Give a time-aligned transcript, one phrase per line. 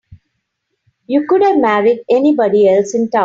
[1.05, 3.19] You could have married anybody else in town.